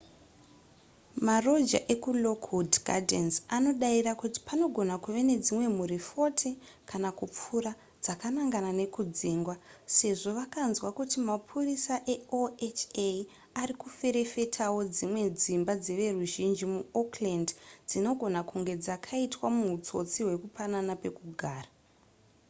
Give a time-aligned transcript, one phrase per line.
[1.27, 7.71] maroja ekulockwood gardens anodavira kuti panogona kuve nedzimwe mhuri 40 kana kupfuura
[8.03, 9.55] dzakanangana nekudzingwa
[9.97, 13.07] sezvo vakanzwa kuti mapurisa eoha
[13.61, 17.47] ari kuferefetawo dzimwe dzimba dzeveruzhinji muoakland
[17.89, 21.69] dzinogona kunge dzakaitwa muhutsotsi hwekupanana pekugara